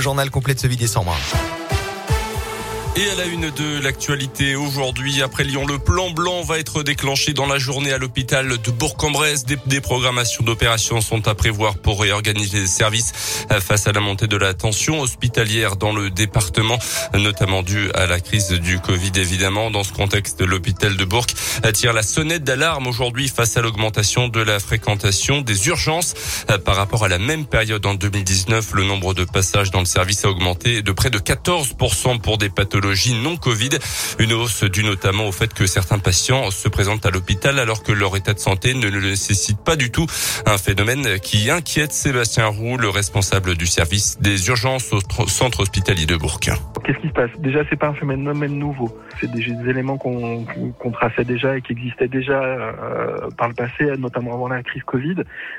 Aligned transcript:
Le 0.00 0.04
journal 0.04 0.30
complet 0.30 0.54
de 0.54 0.58
ce 0.58 0.66
8 0.66 0.78
décembre. 0.78 1.14
Et 2.96 3.08
à 3.08 3.14
la 3.14 3.26
une 3.26 3.50
de 3.50 3.80
l'actualité 3.80 4.56
aujourd'hui, 4.56 5.22
après 5.22 5.44
Lyon, 5.44 5.64
le 5.64 5.78
plan 5.78 6.10
blanc 6.10 6.42
va 6.42 6.58
être 6.58 6.82
déclenché 6.82 7.32
dans 7.32 7.46
la 7.46 7.56
journée 7.56 7.92
à 7.92 7.98
l'hôpital 7.98 8.48
de 8.48 8.70
Bourg-en-Bresse. 8.72 9.44
Des, 9.44 9.56
des, 9.66 9.80
programmations 9.80 10.42
d'opérations 10.42 11.00
sont 11.00 11.28
à 11.28 11.36
prévoir 11.36 11.78
pour 11.78 12.00
réorganiser 12.00 12.58
les 12.58 12.66
services 12.66 13.12
face 13.60 13.86
à 13.86 13.92
la 13.92 14.00
montée 14.00 14.26
de 14.26 14.36
la 14.36 14.54
tension 14.54 15.00
hospitalière 15.00 15.76
dans 15.76 15.92
le 15.92 16.10
département, 16.10 16.78
notamment 17.14 17.62
due 17.62 17.92
à 17.92 18.06
la 18.06 18.18
crise 18.18 18.50
du 18.50 18.80
Covid 18.80 19.12
évidemment. 19.14 19.70
Dans 19.70 19.84
ce 19.84 19.92
contexte, 19.92 20.40
l'hôpital 20.40 20.96
de 20.96 21.04
Bourg 21.04 21.26
attire 21.62 21.92
la 21.92 22.02
sonnette 22.02 22.42
d'alarme 22.42 22.88
aujourd'hui 22.88 23.28
face 23.28 23.56
à 23.56 23.62
l'augmentation 23.62 24.26
de 24.26 24.40
la 24.40 24.58
fréquentation 24.58 25.42
des 25.42 25.68
urgences. 25.68 26.14
Par 26.64 26.74
rapport 26.74 27.04
à 27.04 27.08
la 27.08 27.18
même 27.18 27.46
période 27.46 27.86
en 27.86 27.94
2019, 27.94 28.72
le 28.74 28.82
nombre 28.82 29.14
de 29.14 29.24
passages 29.24 29.70
dans 29.70 29.80
le 29.80 29.86
service 29.86 30.24
a 30.24 30.28
augmenté 30.28 30.82
de 30.82 30.90
près 30.90 31.10
de 31.10 31.20
14% 31.20 32.18
pour 32.18 32.36
des 32.36 32.48
pathologies 32.48 32.79
non 33.22 33.36
Covid. 33.36 33.70
Une 34.18 34.32
hausse 34.32 34.64
due 34.64 34.84
notamment 34.84 35.28
au 35.28 35.32
fait 35.32 35.52
que 35.52 35.66
certains 35.66 35.98
patients 35.98 36.50
se 36.50 36.68
présentent 36.68 37.06
à 37.06 37.10
l'hôpital 37.10 37.58
alors 37.58 37.82
que 37.82 37.92
leur 37.92 38.16
état 38.16 38.34
de 38.34 38.38
santé 38.38 38.74
ne 38.74 38.88
le 38.88 39.00
nécessite 39.00 39.58
pas 39.58 39.76
du 39.76 39.90
tout. 39.90 40.06
Un 40.46 40.58
phénomène 40.58 41.18
qui 41.20 41.50
inquiète 41.50 41.92
Sébastien 41.92 42.46
Roux, 42.46 42.76
le 42.76 42.88
responsable 42.88 43.56
du 43.56 43.66
service 43.66 44.20
des 44.20 44.48
urgences 44.48 44.92
au 44.92 45.26
centre 45.26 45.60
hospitalier 45.60 46.06
de 46.06 46.16
Bourg. 46.16 46.40
Qu'est-ce 46.40 46.98
qui 46.98 47.08
se 47.08 47.12
passe? 47.12 47.30
Déjà, 47.38 47.60
c'est 47.68 47.76
pas 47.76 47.88
un 47.88 47.94
phénomène 47.94 48.58
nouveau. 48.58 48.96
C'est 49.20 49.30
des, 49.30 49.44
des 49.44 49.70
éléments 49.70 49.98
qu'on 49.98 50.44
qu 50.44 50.92
traçait 50.92 51.24
déjà 51.24 51.56
et 51.56 51.62
qui 51.62 51.72
existaient 51.72 52.08
déjà 52.08 52.42
euh, 52.42 53.30
par 53.36 53.48
le 53.48 53.54
passé, 53.54 53.84
notamment 53.98 54.34
avant 54.34 54.48
la 54.48 54.62
crise 54.62 54.82
Covid. 54.84 55.16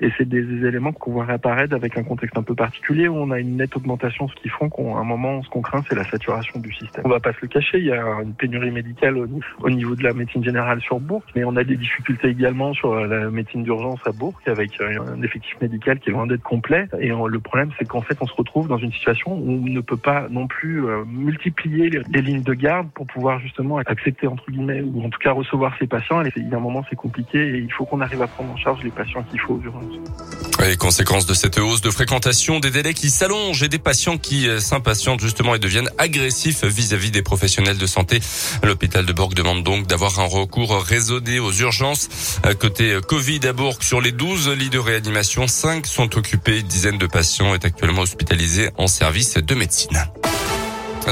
Et 0.00 0.10
c'est 0.16 0.28
des, 0.28 0.42
des, 0.42 0.66
éléments 0.66 0.92
qu'on 0.92 1.12
voit 1.12 1.24
réapparaître 1.24 1.74
avec 1.74 1.96
un 1.96 2.02
contexte 2.02 2.36
un 2.36 2.42
peu 2.42 2.54
particulier 2.54 3.08
où 3.08 3.16
on 3.16 3.30
a 3.30 3.38
une 3.38 3.56
nette 3.56 3.76
augmentation, 3.76 4.28
ce 4.28 4.34
qui 4.34 4.48
font 4.48 4.68
qu'à 4.68 4.82
un 4.82 5.04
moment, 5.04 5.42
ce 5.42 5.48
qu'on 5.48 5.62
craint, 5.62 5.84
c'est 5.88 5.94
la 5.94 6.04
saturation 6.04 6.60
du 6.60 6.72
système. 6.72 7.03
On 7.04 7.08
va 7.08 7.20
pas 7.20 7.32
se 7.32 7.38
le 7.42 7.48
cacher, 7.48 7.78
il 7.78 7.84
y 7.86 7.92
a 7.92 8.02
une 8.22 8.34
pénurie 8.34 8.70
médicale 8.70 9.16
au 9.18 9.70
niveau 9.70 9.94
de 9.94 10.02
la 10.02 10.12
médecine 10.14 10.42
générale 10.42 10.80
sur 10.80 11.00
Bourg, 11.00 11.22
mais 11.36 11.44
on 11.44 11.56
a 11.56 11.64
des 11.64 11.76
difficultés 11.76 12.28
également 12.28 12.72
sur 12.72 12.94
la 12.94 13.30
médecine 13.30 13.62
d'urgence 13.62 14.00
à 14.06 14.12
Bourg 14.12 14.34
avec 14.46 14.80
un 14.80 15.22
effectif 15.22 15.54
médical 15.60 15.98
qui 15.98 16.10
est 16.10 16.12
loin 16.12 16.26
d'être 16.26 16.42
complet. 16.42 16.88
Et 17.00 17.08
le 17.08 17.40
problème, 17.40 17.70
c'est 17.78 17.86
qu'en 17.86 18.02
fait, 18.02 18.16
on 18.20 18.26
se 18.26 18.34
retrouve 18.34 18.68
dans 18.68 18.78
une 18.78 18.92
situation 18.92 19.34
où 19.34 19.50
on 19.50 19.68
ne 19.68 19.80
peut 19.80 19.96
pas 19.96 20.26
non 20.30 20.46
plus 20.46 20.86
euh, 20.86 21.04
multiplier 21.06 21.90
les, 21.90 22.22
lignes 22.22 22.42
de 22.42 22.54
garde 22.54 22.88
pour 22.94 23.06
pouvoir 23.06 23.40
justement 23.40 23.78
accepter 23.78 24.26
entre 24.26 24.50
guillemets 24.50 24.80
ou 24.80 25.04
en 25.04 25.10
tout 25.10 25.18
cas 25.18 25.32
recevoir 25.32 25.74
ces 25.78 25.86
patients. 25.86 26.22
Il 26.36 26.48
y 26.48 26.54
a 26.54 26.56
un 26.56 26.60
moment, 26.60 26.84
c'est 26.88 26.96
compliqué 26.96 27.38
et 27.38 27.58
il 27.58 27.72
faut 27.72 27.84
qu'on 27.84 28.00
arrive 28.00 28.22
à 28.22 28.26
prendre 28.26 28.52
en 28.52 28.56
charge 28.56 28.82
les 28.82 28.90
patients 28.90 29.22
qu'il 29.24 29.40
faut 29.40 29.54
aux 29.54 29.62
urgences. 29.62 29.94
Les 30.66 30.76
conséquences 30.76 31.26
de 31.26 31.34
cette 31.34 31.58
hausse 31.58 31.82
de 31.82 31.90
fréquentation, 31.90 32.60
des 32.60 32.70
délais 32.70 32.94
qui 32.94 33.10
s'allongent 33.10 33.62
et 33.62 33.68
des 33.68 33.78
patients 33.78 34.16
qui 34.16 34.48
euh, 34.48 34.58
s'impatientent 34.58 35.20
justement 35.20 35.54
et 35.54 35.58
deviennent 35.58 35.90
agressifs 35.98 36.64
vis-à-vis 36.64 36.93
des 36.96 37.22
professionnels 37.22 37.78
de 37.78 37.86
santé. 37.86 38.20
L'hôpital 38.62 39.04
de 39.04 39.12
Bourg 39.12 39.34
demande 39.34 39.62
donc 39.62 39.86
d'avoir 39.86 40.20
un 40.20 40.26
recours 40.26 40.82
raisonné 40.82 41.38
aux 41.40 41.52
urgences. 41.52 42.08
Côté 42.58 42.98
Covid 43.06 43.40
à 43.48 43.52
Bourg, 43.52 43.78
sur 43.80 44.00
les 44.00 44.12
12 44.12 44.50
lits 44.50 44.70
de 44.70 44.78
réanimation, 44.78 45.46
5 45.46 45.86
sont 45.86 46.16
occupés. 46.16 46.60
Une 46.60 46.66
dizaine 46.66 46.98
de 46.98 47.06
patients 47.06 47.54
est 47.54 47.64
actuellement 47.64 48.02
hospitalisés 48.02 48.70
en 48.78 48.86
service 48.86 49.34
de 49.34 49.54
médecine. 49.54 50.04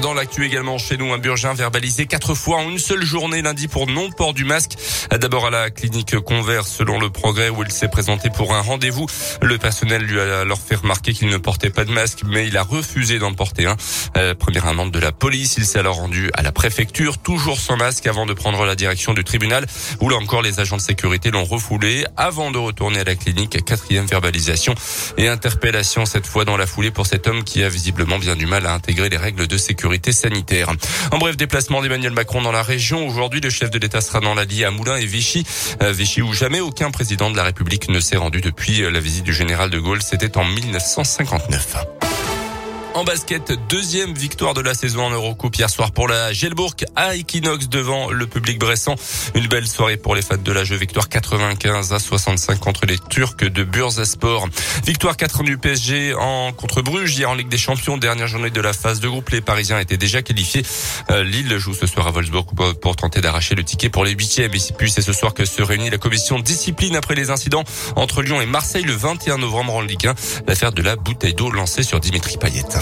Dans 0.01 0.15
l'actu 0.15 0.47
également 0.47 0.79
chez 0.79 0.97
nous, 0.97 1.13
un 1.13 1.19
Burgin 1.19 1.53
verbalisé 1.53 2.07
quatre 2.07 2.35
fois 2.35 2.57
en 2.57 2.71
une 2.71 2.79
seule 2.79 3.05
journée 3.05 3.43
lundi 3.43 3.69
pour 3.69 3.87
non-port 3.87 4.33
du 4.33 4.45
masque. 4.45 4.73
D'abord 5.11 5.47
à 5.47 5.51
la 5.51 5.71
clinique 5.71 6.19
Convert 6.21 6.67
selon 6.67 6.99
le 6.99 7.11
progrès 7.11 7.51
où 7.51 7.63
il 7.63 7.71
s'est 7.71 7.89
présenté 7.89 8.31
pour 8.31 8.55
un 8.55 8.63
rendez-vous. 8.63 9.07
Le 9.43 9.59
personnel 9.59 10.03
lui 10.03 10.19
a 10.19 10.41
alors 10.41 10.61
fait 10.61 10.77
remarquer 10.77 11.13
qu'il 11.13 11.29
ne 11.29 11.37
portait 11.37 11.69
pas 11.69 11.85
de 11.85 11.93
masque 11.93 12.21
mais 12.25 12.49
il 12.49 12.57
a 12.57 12.63
refusé 12.63 13.19
d'en 13.19 13.35
porter 13.35 13.67
un. 13.67 13.77
Euh, 14.17 14.35
première 14.35 14.67
amende 14.67 14.93
de 14.93 14.99
la 14.99 15.13
police, 15.13 15.57
il 15.59 15.67
s'est 15.67 15.79
alors 15.79 15.97
rendu 15.97 16.31
à 16.33 16.43
la 16.43 16.53
préfecture 16.53 17.19
toujours 17.19 17.61
sans 17.61 17.77
masque 17.77 18.07
avant 18.07 18.25
de 18.25 18.33
prendre 18.33 18.65
la 18.65 18.75
direction 18.75 19.13
du 19.13 19.25
tribunal 19.25 19.67
où 20.01 20.09
là 20.09 20.17
encore 20.17 20.41
les 20.41 20.59
agents 20.59 20.79
de 20.79 20.83
sécurité 20.83 21.31
l'ont 21.31 21.45
refoulé 21.45 22.07
avant 22.17 22.51
de 22.51 22.59
retourner 22.59 23.01
à 23.01 23.05
la 23.05 23.15
clinique. 23.15 23.63
Quatrième 23.65 24.07
verbalisation 24.07 24.75
et 25.19 25.29
interpellation 25.29 26.07
cette 26.07 26.27
fois 26.27 26.47
dans 26.47 26.57
la 26.57 26.67
foulée 26.67 26.91
pour 26.91 27.07
cet 27.07 27.27
homme 27.27 27.45
qui 27.45 27.63
a 27.63 27.69
visiblement 27.69 28.19
bien 28.19 28.37
du 28.37 28.47
mal 28.47 28.67
à 28.67 28.73
intégrer 28.73 29.11
les 29.11 29.19
règles 29.19 29.47
de 29.47 29.57
sécurité 29.59 29.82
sanitaire. 30.13 30.71
En 31.11 31.19
bref, 31.19 31.37
déplacement 31.37 31.83
d'Emmanuel 31.83 32.13
Macron 32.13 32.43
dans 32.43 32.53
la 32.53 32.63
région. 32.63 33.07
Aujourd'hui, 33.07 33.41
le 33.41 33.51
chef 33.51 33.71
de 33.71 33.79
l'État 33.79 34.01
sera 34.01 34.21
dans 34.21 34.35
l'Allier 34.35 34.65
à 34.65 34.71
Moulins 34.71 34.97
et 34.97 35.07
Vichy. 35.07 35.45
Euh, 35.83 35.93
Vichy 35.93 36.23
où 36.23 36.33
jamais 36.33 36.61
aucun 36.61 36.91
président 36.91 37.31
de 37.31 37.37
la 37.37 37.45
République 37.45 37.89
ne 37.89 38.01
s'est 38.01 38.17
rendu 38.17 38.41
depuis 38.41 38.83
la 38.83 39.01
visite 39.01 39.25
du 39.25 39.33
général 39.33 39.71
de 39.71 39.79
Gaulle. 39.79 40.03
C'était 40.03 40.37
en 40.37 40.45
1959. 40.45 42.02
En 42.95 43.05
basket, 43.05 43.53
deuxième 43.71 44.13
victoire 44.13 44.53
de 44.53 44.61
la 44.61 44.75
saison 44.75 45.07
en 45.07 45.11
Eurocoupe 45.11 45.57
hier 45.57 45.71
soir 45.71 45.93
pour 45.93 46.09
la 46.09 46.35
Gelbourg 46.35 46.75
à 46.95 47.17
Equinox 47.17 47.71
devant 47.71 48.11
le 48.11 48.27
public 48.27 48.59
bressant. 48.59 48.97
Une 49.35 49.47
belle 49.47 49.67
soirée 49.67 49.97
pour 49.97 50.15
les 50.15 50.21
fans 50.21 50.37
de 50.37 50.53
la 50.53 50.63
jeu. 50.63 50.77
Victoire 50.77 51.09
95 51.09 51.95
à 51.95 51.99
65 51.99 52.61
contre 52.61 52.85
les 52.85 52.99
Turcs 52.99 53.37
de 53.39 53.65
Bursaspor. 53.65 54.47
Victoire 54.85 55.17
4 55.17 55.43
du 55.43 55.57
PSG 55.57 56.13
en 56.15 56.53
contre 56.53 56.83
Bruges 56.83 57.17
hier 57.17 57.31
en 57.31 57.35
Ligue 57.35 57.49
des 57.49 57.57
Champions. 57.57 57.97
Dernière 57.97 58.27
journée 58.27 58.51
de 58.51 58.61
la 58.61 58.75
phase 58.75 59.01
de 59.01 59.09
groupe. 59.09 59.31
Les 59.31 59.41
Parisiens 59.41 59.79
étaient 59.79 59.97
déjà 59.97 60.21
qualifiés. 60.21 60.63
Euh, 61.11 61.25
Lille 61.25 61.57
joue 61.57 61.75
ce 61.75 61.87
soir 61.87 62.07
à 62.07 62.11
Wolfsburg 62.11 62.49
pour 62.81 62.97
tenter 62.97 63.23
d'arracher 63.23 63.55
le 63.55 63.65
ticket 63.65 63.89
pour 63.89 64.05
les 64.05 64.13
huitièmes. 64.13 64.53
Et 64.55 64.73
puis 64.77 64.91
c'est 64.91 65.03
ce 65.03 65.15
soir 65.15 65.33
que 65.33 65.47
se 65.47 65.63
réunit 65.63 65.89
la 65.89 65.99
commission 65.99 66.39
discipline 66.39 66.95
après 66.97 67.15
les 67.15 67.31
incidents 67.31 67.65
entre 67.97 68.21
Lyon 68.21 68.43
et 68.43 68.47
Marseille 68.47 68.85
le 68.85 68.93
21 68.93 69.39
novembre 69.39 69.77
en 69.77 69.81
Ligue 69.81 70.09
1. 70.09 70.15
L'affaire 70.47 70.73
de 70.73 70.83
la 70.83 70.97
bouteille 70.97 71.35
d'eau 71.35 71.51
lancée 71.51 71.85
sur 71.85 71.99
Dimitri 71.99 72.37
Payet. 72.37 72.82